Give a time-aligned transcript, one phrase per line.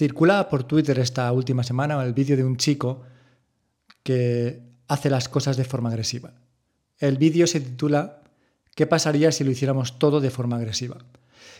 [0.00, 3.02] Circula por Twitter esta última semana el vídeo de un chico
[4.02, 6.32] que hace las cosas de forma agresiva.
[6.96, 8.22] El vídeo se titula
[8.74, 10.96] ¿Qué pasaría si lo hiciéramos todo de forma agresiva?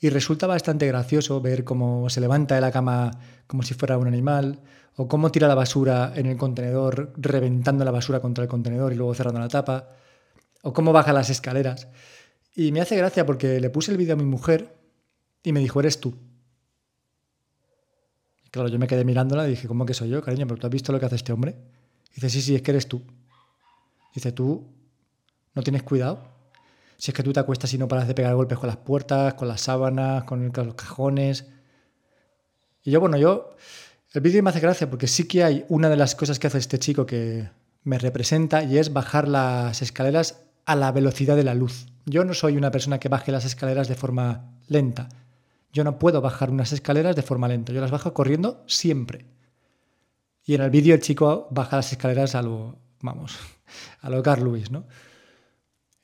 [0.00, 3.10] Y resulta bastante gracioso ver cómo se levanta de la cama
[3.46, 4.60] como si fuera un animal,
[4.96, 8.96] o cómo tira la basura en el contenedor, reventando la basura contra el contenedor y
[8.96, 9.90] luego cerrando la tapa,
[10.62, 11.88] o cómo baja las escaleras.
[12.56, 14.74] Y me hace gracia porque le puse el vídeo a mi mujer
[15.42, 16.31] y me dijo, eres tú.
[18.52, 20.46] Claro, yo me quedé mirándola y dije, ¿cómo que soy yo, cariño?
[20.46, 21.56] ¿Pero tú has visto lo que hace este hombre?
[22.14, 23.02] dice, sí, sí, es que eres tú.
[24.14, 24.68] Dice, tú
[25.54, 26.22] no tienes cuidado.
[26.98, 29.34] Si es que tú te acuestas y no paras de pegar golpes con las puertas,
[29.34, 31.46] con las sábanas, con los cajones.
[32.84, 33.56] Y yo, bueno, yo
[34.12, 36.58] el vídeo me hace gracia porque sí que hay una de las cosas que hace
[36.58, 37.48] este chico que
[37.84, 41.86] me representa y es bajar las escaleras a la velocidad de la luz.
[42.04, 45.08] Yo no soy una persona que baje las escaleras de forma lenta.
[45.72, 47.72] Yo no puedo bajar unas escaleras de forma lenta.
[47.72, 49.26] Yo las bajo corriendo siempre.
[50.44, 53.38] Y en el vídeo el chico baja las escaleras a lo, vamos,
[54.00, 54.86] a lo Carl Lewis, ¿no?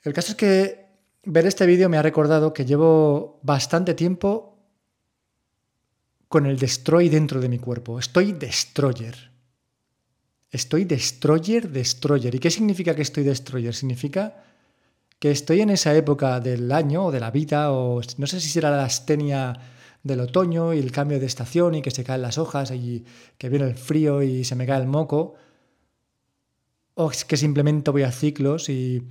[0.03, 0.87] El caso es que
[1.25, 4.59] ver este vídeo me ha recordado que llevo bastante tiempo
[6.29, 7.98] con el destroy dentro de mi cuerpo.
[7.98, 9.33] Estoy destroyer.
[10.51, 12.35] Estoy destroyer, destroyer.
[12.35, 13.75] ¿Y qué significa que estoy destroyer?
[13.75, 14.45] Significa
[15.19, 18.48] que estoy en esa época del año o de la vida, o no sé si
[18.48, 19.55] será la astenia
[20.02, 23.05] del otoño y el cambio de estación y que se caen las hojas y
[23.36, 25.34] que viene el frío y se me cae el moco,
[26.94, 29.02] o es que simplemente voy a ciclos y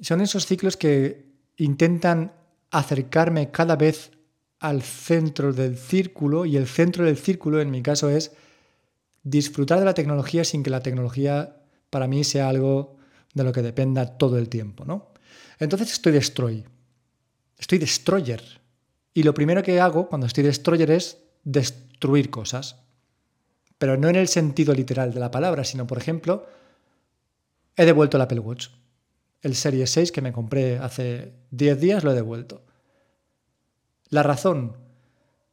[0.00, 2.32] son esos ciclos que intentan
[2.70, 4.10] acercarme cada vez
[4.58, 8.32] al centro del círculo y el centro del círculo en mi caso es
[9.22, 11.56] disfrutar de la tecnología sin que la tecnología
[11.90, 12.96] para mí sea algo
[13.34, 15.11] de lo que dependa todo el tiempo, ¿no?
[15.58, 16.64] Entonces estoy destroy.
[17.58, 18.42] Estoy destroyer.
[19.14, 22.76] Y lo primero que hago cuando estoy destroyer es destruir cosas.
[23.78, 26.46] Pero no en el sentido literal de la palabra, sino, por ejemplo,
[27.76, 28.68] he devuelto el Apple Watch.
[29.40, 32.62] El Series 6 que me compré hace 10 días lo he devuelto.
[34.08, 34.76] La razón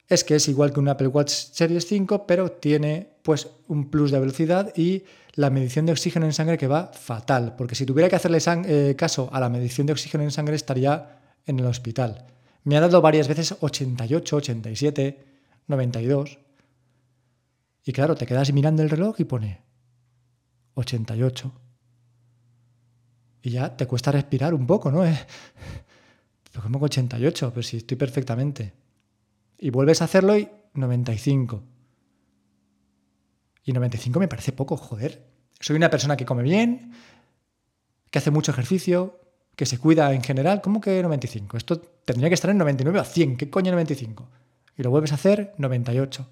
[0.10, 4.10] es que es igual que un Apple Watch Series 5, pero tiene pues un plus
[4.12, 5.04] de velocidad y
[5.36, 8.96] la medición de oxígeno en sangre que va fatal, porque si tuviera que hacerle eh,
[8.98, 12.26] caso a la medición de oxígeno en sangre estaría en el hospital.
[12.64, 15.26] Me ha dado varias veces 88, 87,
[15.68, 16.40] 92.
[17.86, 19.62] Y claro, te quedas mirando el reloj y pone
[20.74, 21.52] 88.
[23.44, 25.04] Y ya te cuesta respirar un poco, ¿no?
[26.52, 28.74] Pero como 88, pero si estoy perfectamente.
[29.60, 31.64] Y vuelves a hacerlo y 95.
[33.66, 35.28] Y 95 me parece poco, joder.
[35.60, 36.94] Soy una persona que come bien,
[38.10, 39.20] que hace mucho ejercicio,
[39.56, 40.62] que se cuida en general.
[40.62, 41.58] ¿Cómo que 95?
[41.58, 43.36] Esto tendría que estar en 99 o 100.
[43.36, 44.30] ¿Qué coño 95?
[44.78, 46.30] Y lo vuelves a hacer 98.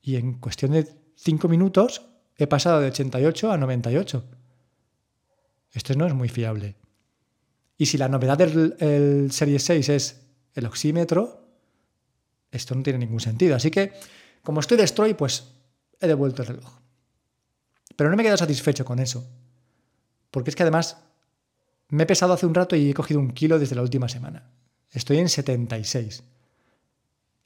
[0.00, 2.06] Y en cuestión de 5 minutos
[2.36, 4.24] he pasado de 88 a 98.
[5.72, 6.76] Esto no es muy fiable.
[7.76, 11.43] Y si la novedad del Serie 6 es el oxímetro,
[12.54, 13.56] esto no tiene ningún sentido.
[13.56, 13.92] Así que,
[14.42, 15.52] como estoy destroy, pues
[16.00, 16.72] he devuelto el reloj.
[17.96, 19.26] Pero no me he quedado satisfecho con eso.
[20.30, 20.98] Porque es que además
[21.88, 24.50] me he pesado hace un rato y he cogido un kilo desde la última semana.
[24.90, 26.22] Estoy en 76.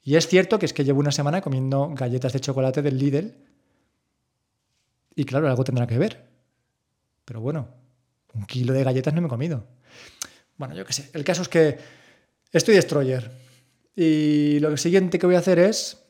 [0.03, 3.35] Y es cierto que es que llevo una semana comiendo galletas de chocolate del Lidl.
[5.15, 6.25] Y claro, algo tendrá que ver.
[7.25, 7.67] Pero bueno,
[8.33, 9.65] un kilo de galletas no me he comido.
[10.57, 11.09] Bueno, yo qué sé.
[11.13, 11.77] El caso es que
[12.51, 13.48] estoy destroyer.
[14.01, 16.01] Y lo siguiente que voy a hacer es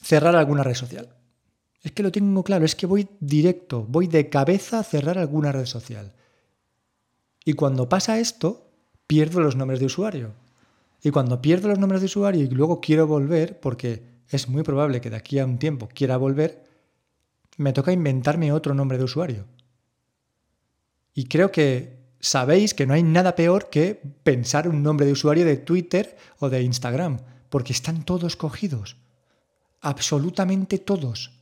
[0.00, 1.14] cerrar alguna red social.
[1.82, 5.52] Es que lo tengo claro, es que voy directo, voy de cabeza a cerrar alguna
[5.52, 6.14] red social.
[7.44, 8.70] Y cuando pasa esto,
[9.06, 10.32] pierdo los nombres de usuario.
[11.02, 15.02] Y cuando pierdo los nombres de usuario y luego quiero volver, porque es muy probable
[15.02, 16.64] que de aquí a un tiempo quiera volver,
[17.58, 19.44] me toca inventarme otro nombre de usuario.
[21.12, 25.44] Y creo que sabéis que no hay nada peor que pensar un nombre de usuario
[25.44, 28.96] de Twitter o de Instagram, porque están todos cogidos.
[29.80, 31.32] Absolutamente todos.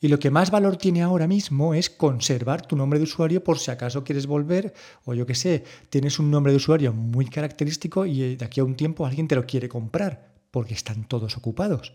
[0.00, 3.58] Y lo que más valor tiene ahora mismo es conservar tu nombre de usuario por
[3.58, 4.72] si acaso quieres volver
[5.04, 8.64] o yo qué sé, tienes un nombre de usuario muy característico y de aquí a
[8.64, 11.94] un tiempo alguien te lo quiere comprar porque están todos ocupados.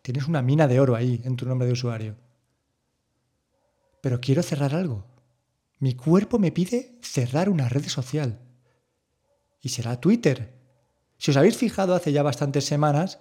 [0.00, 2.16] Tienes una mina de oro ahí en tu nombre de usuario.
[4.00, 5.04] Pero quiero cerrar algo.
[5.78, 8.38] Mi cuerpo me pide cerrar una red social.
[9.60, 10.54] Y será Twitter.
[11.18, 13.18] Si os habéis fijado hace ya bastantes semanas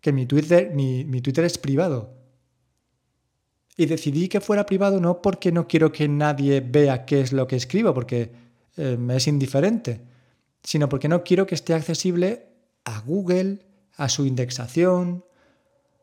[0.00, 0.72] que mi Twitter,
[1.44, 2.14] es privado.
[3.76, 7.46] Y decidí que fuera privado no porque no quiero que nadie vea qué es lo
[7.46, 8.32] que escribo, porque
[8.76, 10.00] eh, me es indiferente,
[10.62, 12.46] sino porque no quiero que esté accesible
[12.84, 13.60] a Google,
[13.96, 15.24] a su indexación,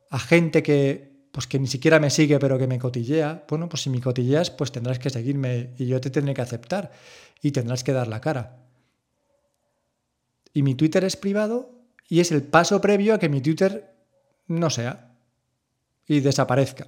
[0.09, 3.43] a gente que pues que ni siquiera me sigue pero que me cotillea.
[3.49, 6.93] Bueno, pues si me cotilleas, pues tendrás que seguirme y yo te tendré que aceptar
[7.41, 8.63] y tendrás que dar la cara.
[10.53, 11.71] Y mi Twitter es privado
[12.07, 13.93] y es el paso previo a que mi Twitter
[14.47, 15.17] no sea
[16.07, 16.87] y desaparezca.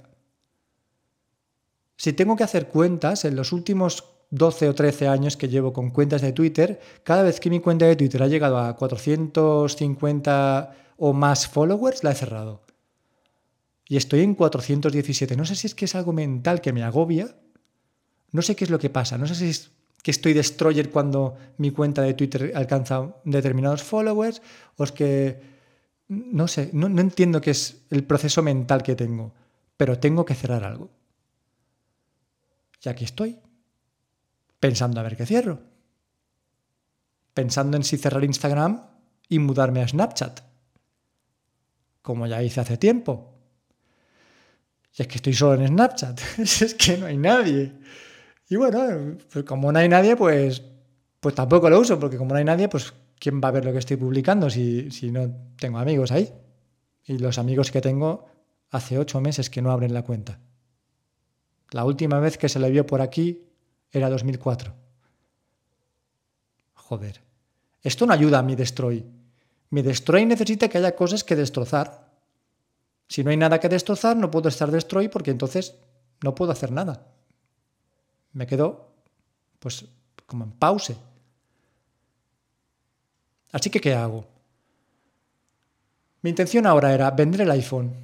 [1.98, 5.90] Si tengo que hacer cuentas, en los últimos 12 o 13 años que llevo con
[5.90, 11.12] cuentas de Twitter, cada vez que mi cuenta de Twitter ha llegado a 450 o
[11.12, 12.67] más followers, la he cerrado.
[13.88, 15.34] Y estoy en 417.
[15.36, 17.34] No sé si es que es algo mental que me agobia.
[18.30, 19.16] No sé qué es lo que pasa.
[19.16, 19.70] No sé si es
[20.02, 24.42] que estoy destroyer cuando mi cuenta de Twitter alcanza determinados followers
[24.76, 25.58] o es que
[26.08, 29.34] no sé, no, entiendo qué es el proceso mental que tengo,
[29.76, 30.90] pero tengo que cerrar algo.
[32.82, 33.38] Y aquí estoy,
[34.58, 35.60] pensando a ver qué cierro.
[37.34, 38.86] Pensando en si cerrar Instagram
[39.28, 40.40] y mudarme a Snapchat,
[42.00, 43.37] como ya hice hace tiempo.
[44.98, 47.72] Es que estoy solo en Snapchat, es que no hay nadie.
[48.48, 50.60] Y bueno, pues como no hay nadie, pues,
[51.20, 53.72] pues tampoco lo uso, porque como no hay nadie, pues ¿quién va a ver lo
[53.72, 56.32] que estoy publicando si, si no tengo amigos ahí?
[57.04, 58.26] Y los amigos que tengo
[58.70, 60.40] hace ocho meses que no abren la cuenta.
[61.70, 63.46] La última vez que se le vio por aquí
[63.92, 64.74] era 2004.
[66.74, 67.20] Joder.
[67.82, 69.06] Esto no ayuda a mi destroy.
[69.70, 72.07] Mi destroy necesita que haya cosas que destrozar.
[73.08, 75.74] Si no hay nada que destrozar, no puedo estar destroy porque entonces
[76.22, 77.06] no puedo hacer nada.
[78.32, 78.92] Me quedo,
[79.58, 79.86] pues,
[80.26, 80.96] como en pause.
[83.50, 84.26] Así que, ¿qué hago?
[86.22, 87.94] Mi intención ahora era vender el iPhone.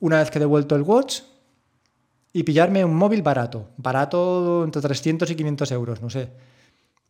[0.00, 1.22] Una vez que he devuelto el watch,
[2.32, 6.28] y pillarme un móvil barato, barato entre 300 y 500 euros, no sé.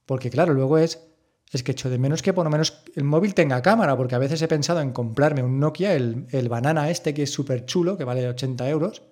[0.06, 1.06] Porque claro, luego es,
[1.52, 4.18] es que echo de menos que por lo menos el móvil tenga cámara, porque a
[4.18, 7.96] veces he pensado en comprarme un Nokia, el, el banana este que es súper chulo,
[7.96, 9.02] que vale 80 euros,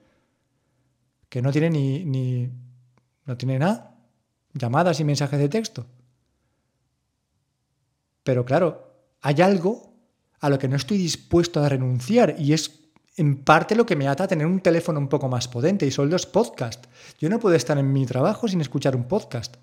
[1.29, 2.51] que no tiene ni, ni,
[3.25, 3.97] no tiene nada,
[4.53, 5.87] llamadas y mensajes de texto.
[8.23, 8.87] Pero claro,
[9.23, 9.95] hay algo
[10.41, 12.87] a lo que no estoy dispuesto a renunciar y es
[13.17, 15.91] en parte lo que me ata a tener un teléfono un poco más potente y
[15.91, 16.89] son los podcasts.
[17.19, 19.57] Yo no puedo estar en mi trabajo sin escuchar un podcast.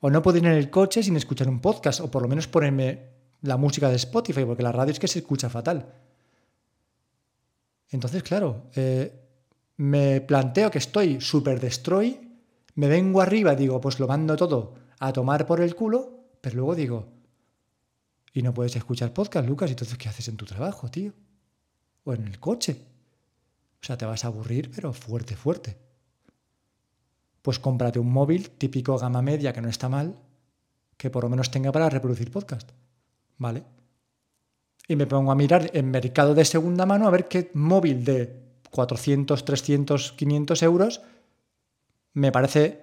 [0.00, 2.48] O no puedo ir en el coche sin escuchar un podcast, o por lo menos
[2.48, 3.10] ponerme
[3.42, 5.92] la música de Spotify, porque la radio es que se escucha fatal.
[7.90, 9.12] Entonces, claro, eh,
[9.76, 12.20] me planteo que estoy super destroy,
[12.74, 16.74] me vengo arriba, digo, pues lo mando todo a tomar por el culo, pero luego
[16.74, 17.08] digo,
[18.32, 21.12] y no puedes escuchar podcast, Lucas, entonces ¿qué haces en tu trabajo, tío?
[22.06, 22.80] o en el coche.
[23.82, 25.76] O sea, te vas a aburrir, pero fuerte, fuerte.
[27.46, 30.16] Pues cómprate un móvil típico gama media que no está mal,
[30.96, 32.72] que por lo menos tenga para reproducir podcast.
[33.38, 33.62] ¿Vale?
[34.88, 38.34] Y me pongo a mirar en mercado de segunda mano a ver qué móvil de
[38.72, 41.02] 400, 300, 500 euros
[42.14, 42.82] me parece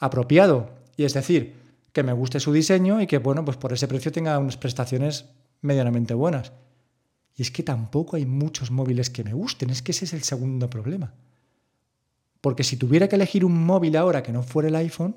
[0.00, 0.68] apropiado.
[0.96, 1.54] Y es decir,
[1.92, 5.26] que me guste su diseño y que, bueno, pues por ese precio tenga unas prestaciones
[5.60, 6.50] medianamente buenas.
[7.36, 10.24] Y es que tampoco hay muchos móviles que me gusten, es que ese es el
[10.24, 11.14] segundo problema.
[12.46, 15.16] Porque si tuviera que elegir un móvil ahora que no fuera el iPhone,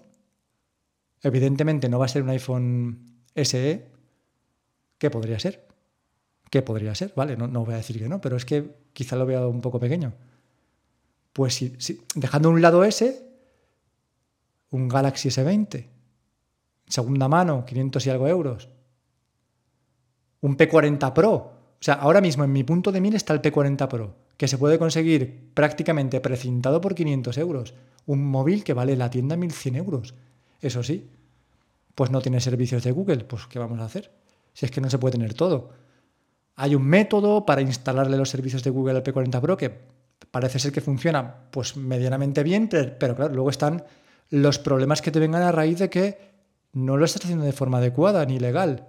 [1.21, 3.87] evidentemente no va a ser un iPhone SE,
[4.97, 5.67] ¿qué podría ser?
[6.49, 7.13] ¿Qué podría ser?
[7.15, 9.61] Vale, no, no voy a decir que no, pero es que quizá lo vea un
[9.61, 10.11] poco pequeño.
[11.31, 13.29] Pues si, dejando un lado ese,
[14.71, 15.85] un Galaxy S20,
[16.87, 18.69] segunda mano, 500 y algo euros.
[20.41, 23.87] Un P40 Pro, o sea, ahora mismo en mi punto de mira está el P40
[23.87, 27.73] Pro, que se puede conseguir prácticamente precintado por 500 euros.
[28.05, 30.13] Un móvil que vale la tienda 1100 euros.
[30.61, 31.09] Eso sí,
[31.93, 33.25] pues no tiene servicios de Google.
[33.25, 34.13] Pues ¿qué vamos a hacer?
[34.53, 35.71] Si es que no se puede tener todo.
[36.55, 39.77] Hay un método para instalarle los servicios de Google al P40 Pro que
[40.31, 43.83] parece ser que funciona pues medianamente bien, pero, pero claro, luego están
[44.29, 46.17] los problemas que te vengan a raíz de que
[46.71, 48.87] no lo estás haciendo de forma adecuada ni legal.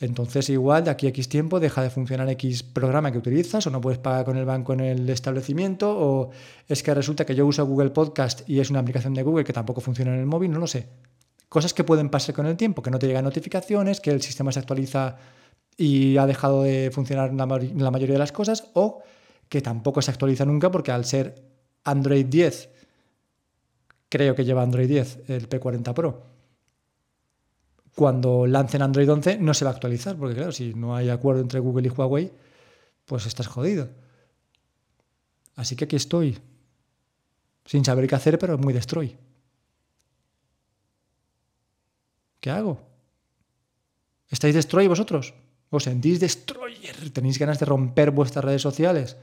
[0.00, 3.70] Entonces igual de aquí a X tiempo deja de funcionar X programa que utilizas o
[3.70, 6.30] no puedes pagar con el banco en el establecimiento o
[6.66, 9.52] es que resulta que yo uso Google Podcast y es una aplicación de Google que
[9.52, 10.88] tampoco funciona en el móvil, no lo sé.
[11.50, 14.52] Cosas que pueden pasar con el tiempo, que no te llegan notificaciones, que el sistema
[14.52, 15.18] se actualiza
[15.76, 19.02] y ha dejado de funcionar la, la mayoría de las cosas o
[19.50, 21.42] que tampoco se actualiza nunca porque al ser
[21.84, 22.70] Android 10,
[24.08, 26.22] creo que lleva Android 10, el P40 Pro,
[27.94, 31.42] cuando lancen Android 11 no se va a actualizar, porque claro, si no hay acuerdo
[31.42, 32.32] entre Google y Huawei,
[33.04, 33.88] pues estás jodido.
[35.56, 36.38] Así que aquí estoy,
[37.64, 39.16] sin saber qué hacer, pero muy destroy.
[42.40, 42.80] ¿Qué hago?
[44.30, 45.34] ¿Estáis destroy vosotros?
[45.70, 49.16] os sentís destroyer, tenéis ganas de romper vuestras redes sociales,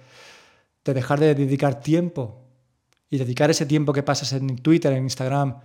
[0.84, 2.40] de dejar de dedicar tiempo
[3.10, 5.60] y dedicar ese tiempo que pasas en Twitter, en Instagram,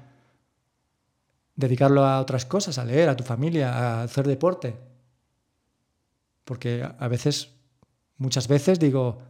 [1.54, 4.78] dedicarlo a otras cosas, a leer, a tu familia, a hacer deporte.
[6.44, 7.54] Porque a veces,
[8.16, 9.22] muchas veces digo,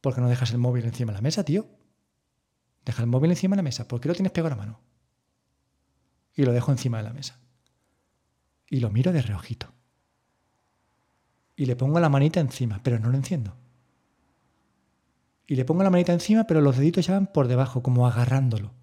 [0.00, 1.66] ¿por qué no dejas el móvil encima de la mesa, tío?
[2.84, 3.88] Deja el móvil encima de la mesa.
[3.88, 4.80] ¿Por qué lo tienes pegado a la mano?
[6.34, 7.38] Y lo dejo encima de la mesa.
[8.68, 9.72] Y lo miro de reojito.
[11.56, 13.56] Y le pongo la manita encima, pero no lo enciendo.
[15.46, 18.74] Y le pongo la manita encima, pero los deditos ya van por debajo, como agarrándolo.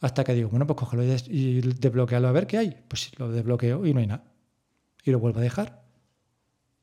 [0.00, 2.84] Hasta que digo, bueno, pues cógelo y desbloquealo a ver qué hay.
[2.88, 4.24] Pues lo desbloqueo y no hay nada.
[5.04, 5.82] Y lo vuelvo a dejar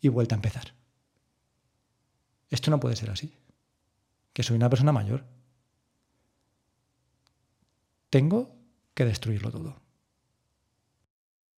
[0.02, 0.74] y vuelta a empezar.
[2.50, 3.34] Esto no puede ser así.
[4.34, 5.26] Que soy una persona mayor.
[8.10, 8.56] Tengo
[8.94, 9.85] que destruirlo todo.